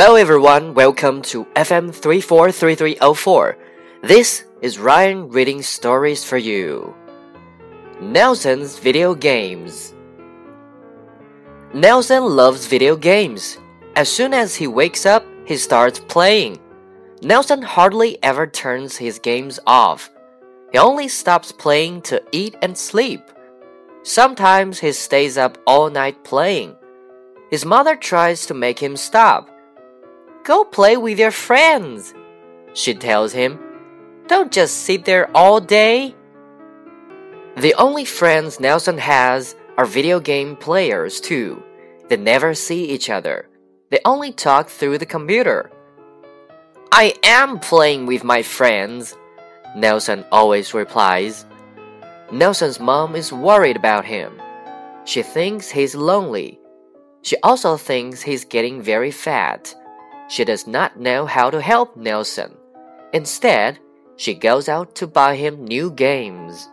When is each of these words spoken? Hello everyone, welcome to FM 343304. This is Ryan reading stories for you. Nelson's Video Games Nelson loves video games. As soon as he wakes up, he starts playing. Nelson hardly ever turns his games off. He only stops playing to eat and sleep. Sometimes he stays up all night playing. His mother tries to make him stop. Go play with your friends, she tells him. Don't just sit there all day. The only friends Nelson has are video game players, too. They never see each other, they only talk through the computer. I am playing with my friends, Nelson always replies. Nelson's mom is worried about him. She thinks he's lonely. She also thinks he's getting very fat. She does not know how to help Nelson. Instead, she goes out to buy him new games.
Hello 0.00 0.14
everyone, 0.14 0.74
welcome 0.74 1.22
to 1.22 1.44
FM 1.56 1.92
343304. 1.92 3.58
This 4.04 4.44
is 4.62 4.78
Ryan 4.78 5.28
reading 5.28 5.60
stories 5.60 6.22
for 6.22 6.36
you. 6.38 6.94
Nelson's 8.00 8.78
Video 8.78 9.12
Games 9.16 9.96
Nelson 11.74 12.22
loves 12.22 12.68
video 12.68 12.94
games. 12.94 13.58
As 13.96 14.08
soon 14.08 14.32
as 14.32 14.54
he 14.54 14.68
wakes 14.68 15.04
up, 15.04 15.26
he 15.44 15.56
starts 15.56 15.98
playing. 15.98 16.60
Nelson 17.20 17.60
hardly 17.60 18.22
ever 18.22 18.46
turns 18.46 18.96
his 18.96 19.18
games 19.18 19.58
off. 19.66 20.12
He 20.70 20.78
only 20.78 21.08
stops 21.08 21.50
playing 21.50 22.02
to 22.02 22.22
eat 22.30 22.54
and 22.62 22.78
sleep. 22.78 23.22
Sometimes 24.04 24.78
he 24.78 24.92
stays 24.92 25.36
up 25.36 25.58
all 25.66 25.90
night 25.90 26.22
playing. 26.22 26.76
His 27.50 27.64
mother 27.64 27.96
tries 27.96 28.46
to 28.46 28.54
make 28.54 28.78
him 28.78 28.96
stop. 28.96 29.50
Go 30.48 30.64
play 30.64 30.96
with 30.96 31.18
your 31.18 31.30
friends, 31.30 32.14
she 32.72 32.94
tells 32.94 33.34
him. 33.34 33.58
Don't 34.28 34.50
just 34.50 34.78
sit 34.78 35.04
there 35.04 35.30
all 35.36 35.60
day. 35.60 36.14
The 37.58 37.74
only 37.74 38.06
friends 38.06 38.58
Nelson 38.58 38.96
has 38.96 39.54
are 39.76 39.84
video 39.84 40.20
game 40.20 40.56
players, 40.56 41.20
too. 41.20 41.62
They 42.08 42.16
never 42.16 42.54
see 42.54 42.86
each 42.86 43.10
other, 43.10 43.50
they 43.90 44.00
only 44.06 44.32
talk 44.32 44.70
through 44.70 44.96
the 44.96 45.04
computer. 45.04 45.70
I 46.92 47.12
am 47.22 47.60
playing 47.60 48.06
with 48.06 48.24
my 48.24 48.42
friends, 48.42 49.14
Nelson 49.76 50.24
always 50.32 50.72
replies. 50.72 51.44
Nelson's 52.32 52.80
mom 52.80 53.16
is 53.16 53.34
worried 53.34 53.76
about 53.76 54.06
him. 54.06 54.32
She 55.04 55.20
thinks 55.20 55.68
he's 55.68 55.94
lonely. 55.94 56.58
She 57.20 57.36
also 57.42 57.76
thinks 57.76 58.22
he's 58.22 58.46
getting 58.46 58.80
very 58.80 59.10
fat. 59.10 59.74
She 60.28 60.44
does 60.44 60.66
not 60.66 61.00
know 61.00 61.26
how 61.26 61.50
to 61.50 61.60
help 61.60 61.96
Nelson. 61.96 62.54
Instead, 63.12 63.78
she 64.16 64.34
goes 64.34 64.68
out 64.68 64.94
to 64.96 65.06
buy 65.06 65.36
him 65.36 65.64
new 65.64 65.90
games. 65.90 66.68